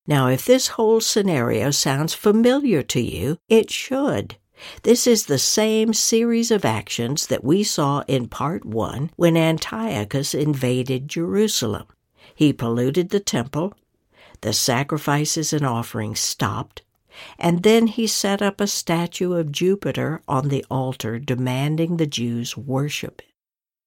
Now, 0.06 0.28
if 0.28 0.44
this 0.46 0.68
whole 0.68 1.00
scenario 1.00 1.70
sounds 1.70 2.14
familiar 2.14 2.82
to 2.82 3.00
you, 3.00 3.38
it 3.48 3.70
should. 3.70 4.36
This 4.82 5.06
is 5.06 5.26
the 5.26 5.38
same 5.38 5.92
series 5.92 6.50
of 6.50 6.64
actions 6.64 7.26
that 7.26 7.44
we 7.44 7.62
saw 7.62 8.02
in 8.08 8.28
part 8.28 8.64
one 8.64 9.10
when 9.16 9.36
Antiochus 9.36 10.34
invaded 10.34 11.08
Jerusalem. 11.08 11.86
He 12.34 12.52
polluted 12.52 13.10
the 13.10 13.20
temple, 13.20 13.74
the 14.40 14.52
sacrifices 14.52 15.52
and 15.52 15.66
offerings 15.66 16.20
stopped, 16.20 16.82
and 17.38 17.62
then 17.62 17.86
he 17.86 18.06
set 18.06 18.42
up 18.42 18.60
a 18.60 18.66
statue 18.66 19.34
of 19.34 19.52
Jupiter 19.52 20.22
on 20.28 20.48
the 20.48 20.64
altar 20.70 21.18
demanding 21.18 21.96
the 21.96 22.06
Jews 22.06 22.56
worship 22.56 23.20
it. 23.20 23.28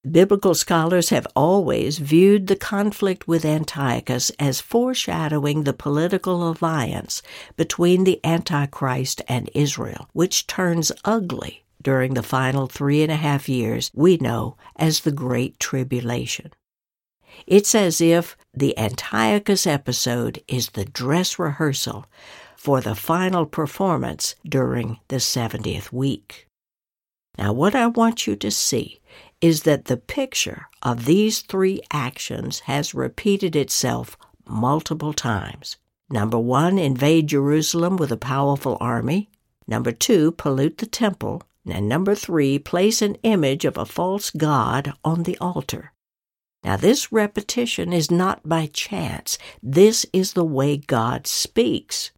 Biblical 0.09 0.55
scholars 0.55 1.09
have 1.09 1.27
always 1.35 1.99
viewed 1.99 2.47
the 2.47 2.55
conflict 2.55 3.27
with 3.27 3.45
Antiochus 3.45 4.31
as 4.39 4.59
foreshadowing 4.59 5.63
the 5.63 5.73
political 5.73 6.49
alliance 6.49 7.21
between 7.55 8.03
the 8.03 8.19
Antichrist 8.23 9.21
and 9.27 9.47
Israel, 9.53 10.09
which 10.13 10.47
turns 10.47 10.91
ugly 11.05 11.65
during 11.83 12.15
the 12.15 12.23
final 12.23 12.65
three 12.65 13.03
and 13.03 13.11
a 13.11 13.15
half 13.15 13.47
years 13.47 13.91
we 13.93 14.17
know 14.17 14.57
as 14.75 15.01
the 15.01 15.11
Great 15.11 15.59
Tribulation. 15.59 16.51
It's 17.45 17.75
as 17.75 18.01
if 18.01 18.35
the 18.53 18.77
Antiochus 18.77 19.67
episode 19.67 20.43
is 20.47 20.69
the 20.69 20.85
dress 20.85 21.37
rehearsal 21.37 22.05
for 22.61 22.79
the 22.79 22.93
final 22.93 23.43
performance 23.43 24.35
during 24.47 24.99
the 25.07 25.15
70th 25.15 25.91
week. 25.91 26.47
Now, 27.35 27.53
what 27.53 27.73
I 27.73 27.87
want 27.87 28.27
you 28.27 28.35
to 28.35 28.51
see 28.51 29.01
is 29.41 29.63
that 29.63 29.85
the 29.85 29.97
picture 29.97 30.67
of 30.83 31.05
these 31.05 31.41
three 31.41 31.81
actions 31.91 32.59
has 32.61 32.93
repeated 32.93 33.55
itself 33.55 34.15
multiple 34.45 35.11
times. 35.11 35.77
Number 36.11 36.37
one, 36.37 36.77
invade 36.77 37.29
Jerusalem 37.29 37.97
with 37.97 38.11
a 38.11 38.17
powerful 38.17 38.77
army. 38.79 39.31
Number 39.67 39.91
two, 39.91 40.31
pollute 40.31 40.77
the 40.77 40.85
temple. 40.85 41.41
And 41.65 41.89
number 41.89 42.13
three, 42.13 42.59
place 42.59 43.01
an 43.01 43.15
image 43.23 43.65
of 43.65 43.75
a 43.75 43.87
false 43.87 44.29
god 44.29 44.93
on 45.03 45.23
the 45.23 45.37
altar. 45.39 45.93
Now, 46.63 46.77
this 46.77 47.11
repetition 47.11 47.91
is 47.91 48.11
not 48.11 48.47
by 48.47 48.67
chance. 48.67 49.39
This 49.63 50.05
is 50.13 50.33
the 50.33 50.45
way 50.45 50.77
God 50.77 51.25
speaks. 51.25 52.11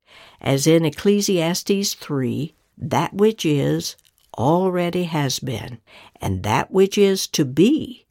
As 0.44 0.68
in 0.68 0.84
Ecclesiastes 0.84 1.94
3, 1.94 2.54
that 2.78 3.14
which 3.14 3.46
is 3.46 3.96
already 4.38 5.04
has 5.04 5.40
been, 5.40 5.80
and 6.20 6.44
that 6.44 6.70
which 6.70 6.98
is 6.98 7.28
to 7.28 7.46
be 7.46 8.06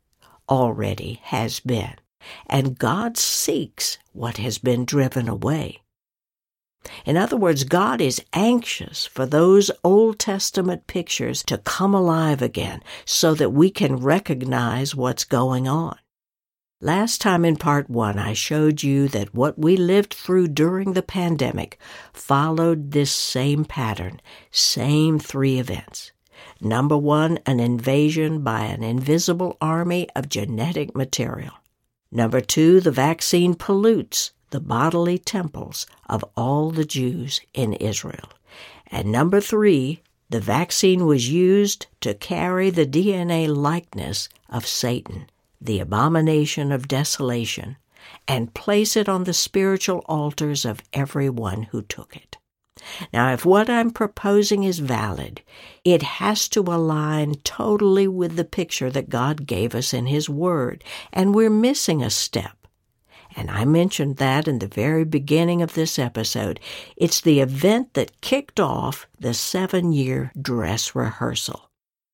already 0.49 1.21
has 1.25 1.61
been. 1.61 1.95
And 2.47 2.79
God 2.79 3.19
seeks 3.19 3.99
what 4.13 4.39
has 4.39 4.59
been 4.59 4.85
driven 4.85 5.29
away. 5.29 5.83
In 7.05 7.17
other 7.17 7.37
words, 7.37 7.65
God 7.65 8.01
is 8.01 8.23
anxious 8.33 9.07
for 9.07 9.27
those 9.27 9.71
Old 9.85 10.19
Testament 10.19 10.87
pictures 10.87 11.43
to 11.45 11.59
come 11.59 11.95
alive 11.95 12.43
again 12.43 12.83
so 13.05 13.35
that 13.35 13.51
we 13.51 13.71
can 13.71 13.97
recognize 13.97 14.95
what's 14.95 15.25
going 15.25 15.69
on. 15.69 15.97
Last 16.85 17.21
time 17.21 17.45
in 17.45 17.55
part 17.55 17.89
one, 17.89 18.19
I 18.19 18.33
showed 18.33 18.83
you 18.83 19.07
that 19.07 19.33
what 19.33 19.57
we 19.57 19.77
lived 19.77 20.13
through 20.13 20.49
during 20.49 20.95
the 20.95 21.03
pandemic 21.03 21.79
followed 22.13 22.91
this 22.91 23.13
same 23.13 23.65
pattern, 23.65 24.21
same 24.51 25.21
three 25.21 25.61
events. 25.61 26.11
Number 26.61 26.97
one, 26.97 27.39
an 27.47 27.61
invasion 27.61 28.43
by 28.43 28.63
an 28.65 28.83
invisible 28.83 29.57
army 29.61 30.09
of 30.17 30.29
genetic 30.29 30.97
material. 30.97 31.53
Number 32.11 32.41
two, 32.41 32.81
the 32.81 32.91
vaccine 32.91 33.55
pollutes 33.55 34.33
the 34.51 34.59
bodily 34.59 35.19
temples 35.19 35.87
of 36.11 36.25
all 36.37 36.73
the 36.73 36.85
Jews 36.85 37.41
in 37.55 37.75
Israel. 37.75 38.29
And 38.89 39.13
number 39.13 39.41
three, 39.41 40.03
the 40.31 40.41
vaccine 40.41 41.07
was 41.07 41.31
used 41.31 41.87
to 42.01 42.13
carry 42.13 42.71
the 42.71 42.87
DNA 42.87 43.47
likeness 43.47 44.29
of 44.49 44.67
Satan 44.67 45.27
the 45.65 45.81
abomination 45.81 46.73
of 46.73 46.89
desolation, 46.89 47.77
and 48.27 48.55
place 48.55 48.97
it 48.97 49.09
on 49.09 49.25
the 49.25 49.33
spiritual 49.33 50.05
altars 50.07 50.65
of 50.65 50.83
everyone 50.93 51.65
who 51.65 51.83
took 51.83 52.17
it. 52.17 52.37
Now, 53.13 53.33
if 53.33 53.45
what 53.45 53.71
I'm 53.71 53.91
proposing 53.91 54.65
is 54.65 54.79
valid, 54.79 55.43
it 55.85 56.03
has 56.03 56.49
to 56.49 56.61
align 56.61 57.35
totally 57.45 58.09
with 58.09 58.37
the 58.37 58.45
picture 58.45 58.91
that 58.91 59.09
God 59.11 59.47
gave 59.47 59.75
us 59.75 59.95
in 59.95 60.07
His 60.07 60.29
Word, 60.29 60.83
and 61.13 61.35
we're 61.35 61.51
missing 61.51 62.03
a 62.03 62.11
step. 62.11 62.57
And 63.37 63.51
I 63.51 63.65
mentioned 63.65 64.17
that 64.17 64.47
in 64.47 64.59
the 64.59 64.67
very 64.67 65.05
beginning 65.05 65.63
of 65.63 65.75
this 65.75 65.99
episode. 65.99 66.61
It's 66.97 67.21
the 67.21 67.41
event 67.41 67.95
that 67.95 68.21
kicked 68.21 68.61
off 68.61 69.07
the 69.19 69.33
seven 69.33 69.93
year 69.93 70.33
dress 70.41 70.95
rehearsal. 70.95 71.71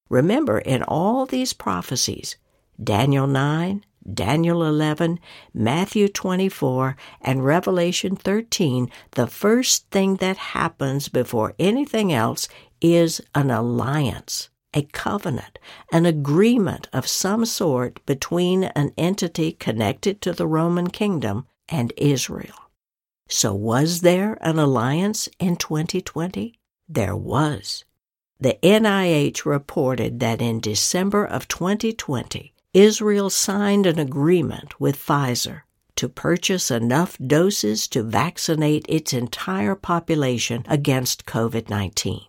Remember, 0.08 0.58
in 0.58 0.82
all 0.82 1.26
these 1.26 1.52
prophecies, 1.52 2.36
Daniel 2.82 3.26
9, 3.26 3.84
Daniel 4.14 4.64
11, 4.64 5.18
Matthew 5.52 6.08
24, 6.08 6.96
and 7.20 7.44
Revelation 7.44 8.16
13, 8.16 8.90
the 9.12 9.26
first 9.26 9.90
thing 9.90 10.16
that 10.16 10.36
happens 10.36 11.08
before 11.08 11.54
anything 11.58 12.12
else 12.12 12.48
is 12.80 13.20
an 13.34 13.50
alliance, 13.50 14.48
a 14.72 14.82
covenant, 14.82 15.58
an 15.92 16.06
agreement 16.06 16.88
of 16.92 17.06
some 17.08 17.44
sort 17.44 18.04
between 18.06 18.64
an 18.64 18.92
entity 18.96 19.52
connected 19.52 20.20
to 20.22 20.32
the 20.32 20.46
Roman 20.46 20.88
kingdom 20.88 21.46
and 21.68 21.92
Israel. 21.96 22.70
So, 23.28 23.54
was 23.54 24.00
there 24.00 24.38
an 24.40 24.58
alliance 24.58 25.28
in 25.38 25.56
2020? 25.56 26.54
There 26.88 27.16
was. 27.16 27.84
The 28.40 28.56
NIH 28.62 29.44
reported 29.44 30.20
that 30.20 30.40
in 30.40 30.60
December 30.60 31.26
of 31.26 31.48
2020, 31.48 32.54
Israel 32.74 33.30
signed 33.30 33.86
an 33.86 33.98
agreement 33.98 34.78
with 34.78 34.96
Pfizer 34.96 35.62
to 35.96 36.08
purchase 36.08 36.70
enough 36.70 37.16
doses 37.18 37.88
to 37.88 38.02
vaccinate 38.02 38.84
its 38.88 39.14
entire 39.14 39.74
population 39.74 40.64
against 40.68 41.24
COVID 41.24 41.70
19. 41.70 42.20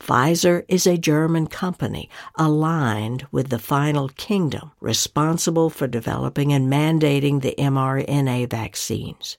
Pfizer 0.00 0.64
is 0.68 0.86
a 0.86 0.96
German 0.96 1.48
company 1.48 2.08
aligned 2.36 3.26
with 3.32 3.48
the 3.48 3.58
Final 3.58 4.08
Kingdom, 4.10 4.72
responsible 4.80 5.70
for 5.70 5.86
developing 5.86 6.52
and 6.52 6.72
mandating 6.72 7.42
the 7.42 7.54
mRNA 7.58 8.50
vaccines. 8.50 9.38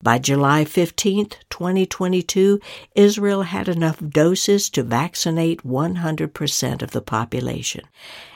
By 0.00 0.20
July 0.20 0.64
15, 0.64 1.26
2022, 1.50 2.60
Israel 2.94 3.42
had 3.42 3.68
enough 3.68 3.98
doses 3.98 4.70
to 4.70 4.84
vaccinate 4.84 5.64
100% 5.64 6.82
of 6.82 6.92
the 6.92 7.02
population. 7.02 7.82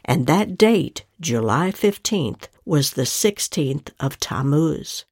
And 0.05 0.27
that 0.27 0.59
date, 0.59 1.05
July 1.20 1.70
15th, 1.70 2.48
was 2.64 2.90
the 2.90 3.03
16th 3.03 3.90
of 4.01 4.18
Tammuz. 4.18 5.05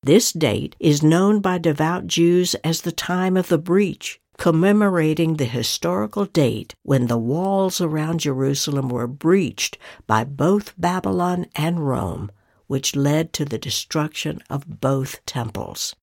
This 0.00 0.30
date 0.30 0.76
is 0.78 1.02
known 1.02 1.40
by 1.40 1.58
devout 1.58 2.06
Jews 2.06 2.54
as 2.62 2.82
the 2.82 2.92
time 2.92 3.36
of 3.36 3.48
the 3.48 3.58
breach, 3.58 4.20
commemorating 4.38 5.34
the 5.34 5.44
historical 5.44 6.24
date 6.24 6.76
when 6.84 7.08
the 7.08 7.18
walls 7.18 7.80
around 7.80 8.20
Jerusalem 8.20 8.88
were 8.88 9.08
breached 9.08 9.76
by 10.06 10.22
both 10.22 10.72
Babylon 10.78 11.46
and 11.56 11.88
Rome 11.88 12.30
which 12.66 12.96
led 12.96 13.32
to 13.32 13.44
the 13.44 13.58
destruction 13.58 14.42
of 14.50 14.80
both 14.80 15.24
temples. 15.26 15.94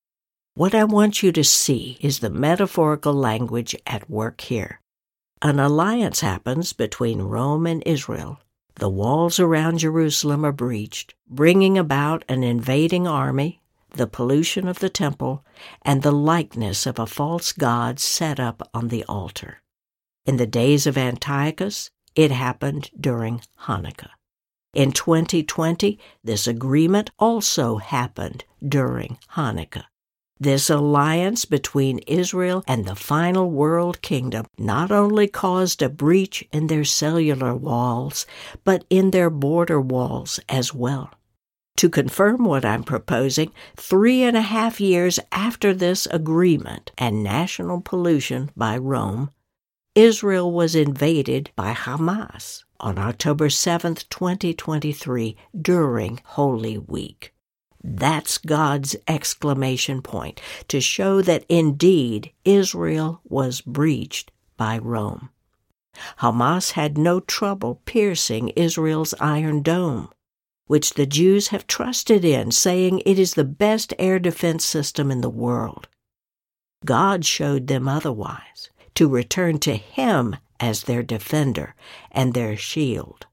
What 0.56 0.76
I 0.76 0.84
want 0.84 1.24
you 1.24 1.32
to 1.32 1.44
see 1.44 1.98
is 2.00 2.20
the 2.20 2.30
metaphorical 2.30 3.14
language 3.14 3.76
at 3.88 4.10
work 4.10 4.42
here. 4.42 4.82
An 5.42 5.60
alliance 5.60 6.22
happens 6.22 6.74
between 6.74 7.24
Rome 7.24 7.66
and 7.66 7.82
Israel. 7.86 8.40
The 8.76 8.90
walls 8.90 9.40
around 9.40 9.80
Jerusalem 9.80 10.46
are 10.46 10.52
breached, 10.52 11.16
bringing 11.28 11.78
about 11.78 12.24
an 12.30 12.44
invading 12.44 13.08
army, 13.08 13.62
the 13.92 14.08
pollution 14.08 14.68
of 14.68 14.80
the 14.80 14.90
temple, 14.90 15.44
and 15.82 16.02
the 16.02 16.12
likeness 16.12 16.86
of 16.86 16.98
a 16.98 17.06
false 17.06 17.52
god 17.52 18.00
set 18.00 18.40
up 18.40 18.70
on 18.74 18.88
the 18.88 19.04
altar. 19.06 19.62
In 20.26 20.38
the 20.38 20.48
days 20.48 20.88
of 20.88 20.98
Antiochus, 20.98 21.92
it 22.16 22.32
happened 22.32 22.90
during 23.00 23.42
Hanukkah. 23.62 24.12
In 24.74 24.92
2020, 24.92 26.00
this 26.24 26.48
agreement 26.48 27.12
also 27.20 27.78
happened 27.78 28.44
during 28.68 29.20
Hanukkah. 29.36 29.84
This 30.40 30.70
alliance 30.70 31.46
between 31.46 32.00
Israel 32.00 32.64
and 32.68 32.86
the 32.86 32.96
final 32.96 33.52
world 33.52 34.02
kingdom 34.02 34.46
not 34.58 34.92
only 34.92 35.28
caused 35.28 35.84
a 35.84 35.90
breach 35.90 36.44
in 36.52 36.68
their 36.68 36.84
cellular 36.84 37.56
walls, 37.56 38.26
but 38.64 38.84
in 38.90 39.12
their 39.12 39.30
border 39.30 39.80
walls 39.80 40.40
as 40.50 40.74
well. 40.74 41.12
To 41.78 41.88
confirm 41.88 42.44
what 42.44 42.66
I'm 42.66 42.84
proposing, 42.84 43.52
three 43.76 44.24
and 44.24 44.36
a 44.36 44.42
half 44.42 44.82
years 44.82 45.20
after 45.32 45.74
this 45.74 46.08
agreement 46.08 46.92
and 46.98 47.24
national 47.24 47.82
pollution 47.82 48.50
by 48.58 48.78
Rome, 48.78 49.30
Israel 49.96 50.52
was 50.52 50.74
invaded 50.74 51.52
by 51.56 51.72
Hamas 51.74 52.64
on 52.80 52.98
October 52.98 53.48
7, 53.52 53.94
2023, 54.10 55.38
during 55.62 56.20
Holy 56.24 56.80
Week. 56.80 57.32
That's 57.84 58.40
God's 58.40 58.96
exclamation 59.08 60.02
point 60.02 60.42
to 60.70 60.82
show 60.82 61.22
that 61.22 61.46
indeed 61.48 62.32
Israel 62.44 63.22
was 63.24 63.62
breached 63.62 64.32
by 64.58 64.80
Rome. 64.80 65.30
Hamas 66.22 66.72
had 66.72 66.98
no 66.98 67.20
trouble 67.20 67.80
piercing 67.86 68.50
Israel's 68.50 69.14
Iron 69.20 69.62
Dome, 69.62 70.10
which 70.66 70.96
the 70.96 71.06
Jews 71.06 71.50
have 71.50 71.68
trusted 71.68 72.26
in, 72.26 72.50
saying 72.50 73.04
it 73.06 73.20
is 73.20 73.36
the 73.36 73.44
best 73.44 73.94
air 74.00 74.18
defense 74.18 74.66
system 74.66 75.12
in 75.12 75.22
the 75.22 75.30
world. 75.30 75.88
God 76.84 77.26
showed 77.26 77.68
them 77.68 77.88
otherwise, 77.88 78.72
to 78.96 79.08
return 79.08 79.60
to 79.60 79.76
Him 79.76 80.36
as 80.60 80.84
their 80.84 81.04
defender 81.04 81.76
and 82.12 82.34
their 82.34 82.56
shield. 82.56 83.28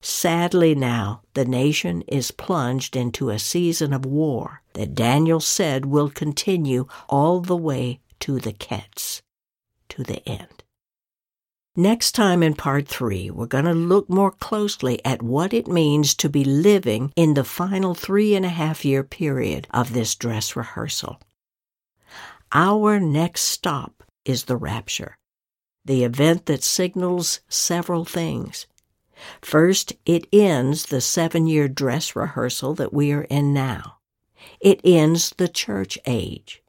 Sadly, 0.00 0.74
now 0.74 1.22
the 1.34 1.44
nation 1.44 2.02
is 2.02 2.30
plunged 2.30 2.94
into 2.94 3.30
a 3.30 3.38
season 3.38 3.92
of 3.92 4.06
war 4.06 4.62
that 4.74 4.94
Daniel 4.94 5.40
said 5.40 5.86
will 5.86 6.08
continue 6.08 6.86
all 7.08 7.40
the 7.40 7.56
way 7.56 8.00
to 8.20 8.38
the 8.38 8.52
Ketz, 8.52 9.22
to 9.88 10.04
the 10.04 10.26
end. 10.28 10.62
Next 11.74 12.12
time 12.12 12.42
in 12.42 12.54
part 12.54 12.88
three, 12.88 13.30
we're 13.30 13.46
going 13.46 13.64
to 13.64 13.72
look 13.74 14.08
more 14.08 14.32
closely 14.32 15.04
at 15.04 15.22
what 15.22 15.52
it 15.52 15.68
means 15.68 16.14
to 16.16 16.28
be 16.28 16.44
living 16.44 17.12
in 17.14 17.34
the 17.34 17.44
final 17.44 17.94
three 17.94 18.34
and 18.34 18.44
a 18.44 18.48
half 18.48 18.84
year 18.84 19.04
period 19.04 19.68
of 19.70 19.92
this 19.92 20.14
dress 20.16 20.56
rehearsal. 20.56 21.20
Our 22.52 22.98
next 22.98 23.42
stop 23.42 23.97
is 24.28 24.44
the 24.44 24.56
rapture, 24.56 25.16
the 25.84 26.04
event 26.04 26.46
that 26.46 26.62
signals 26.62 27.40
several 27.48 28.04
things. 28.04 28.66
First, 29.40 29.94
it 30.04 30.28
ends 30.32 30.86
the 30.86 31.00
seven 31.00 31.46
year 31.46 31.66
dress 31.66 32.14
rehearsal 32.14 32.74
that 32.74 32.92
we 32.92 33.10
are 33.12 33.22
in 33.22 33.52
now. 33.52 33.98
It 34.60 34.80
ends 34.84 35.30
the 35.36 35.48
church 35.48 35.98
age. 36.06 36.62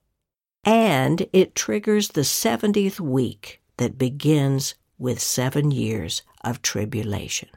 And 0.63 1.27
it 1.31 1.55
triggers 1.55 2.09
the 2.09 2.21
70th 2.21 2.99
week 2.99 3.61
that 3.77 3.97
begins 3.97 4.75
with 4.97 5.19
seven 5.19 5.71
years 5.71 6.21
of 6.43 6.61
tribulation. 6.61 7.49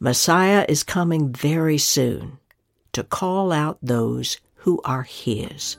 Messiah 0.00 0.66
is 0.68 0.82
coming 0.82 1.32
very 1.32 1.78
soon 1.78 2.38
to 2.92 3.02
call 3.02 3.52
out 3.52 3.78
those 3.80 4.38
who 4.56 4.80
are 4.84 5.04
His. 5.04 5.76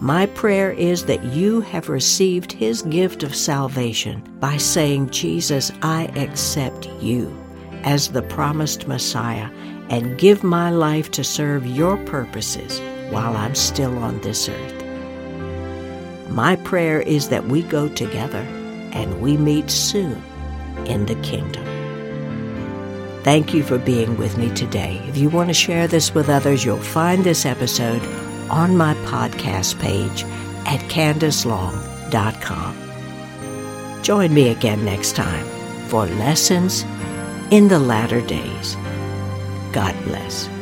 My 0.00 0.26
prayer 0.26 0.70
is 0.70 1.06
that 1.06 1.24
you 1.24 1.60
have 1.62 1.88
received 1.88 2.52
His 2.52 2.82
gift 2.82 3.24
of 3.24 3.34
salvation 3.34 4.22
by 4.38 4.56
saying, 4.56 5.10
Jesus, 5.10 5.72
I 5.82 6.04
accept 6.14 6.88
you 7.00 7.36
as 7.82 8.08
the 8.08 8.22
promised 8.22 8.86
Messiah 8.86 9.50
and 9.88 10.16
give 10.16 10.44
my 10.44 10.70
life 10.70 11.10
to 11.12 11.24
serve 11.24 11.66
your 11.66 11.96
purposes 12.04 12.80
while 13.10 13.36
I'm 13.36 13.56
still 13.56 13.98
on 13.98 14.20
this 14.20 14.48
earth. 14.48 14.84
My 16.30 16.54
prayer 16.56 17.00
is 17.00 17.28
that 17.30 17.46
we 17.46 17.62
go 17.62 17.88
together 17.88 18.46
and 18.92 19.20
we 19.20 19.36
meet 19.36 19.68
soon 19.68 20.22
in 20.86 21.06
the 21.06 21.16
kingdom. 21.22 21.64
Thank 23.24 23.52
you 23.52 23.64
for 23.64 23.78
being 23.78 24.16
with 24.16 24.38
me 24.38 24.54
today. 24.54 25.02
If 25.08 25.16
you 25.16 25.28
want 25.28 25.48
to 25.48 25.54
share 25.54 25.88
this 25.88 26.14
with 26.14 26.28
others, 26.28 26.64
you'll 26.64 26.78
find 26.78 27.24
this 27.24 27.44
episode 27.44 28.02
on 28.50 28.76
my 28.76 28.94
podcast 29.06 29.78
page 29.80 30.24
at 30.66 30.80
candacelong.com. 30.90 32.88
Join 34.02 34.34
me 34.34 34.48
again 34.48 34.84
next 34.84 35.16
time 35.16 35.46
for 35.88 36.06
Lessons 36.06 36.84
in 37.50 37.68
the 37.68 37.78
Latter 37.78 38.20
Days. 38.20 38.76
God 39.72 39.94
bless. 40.04 40.57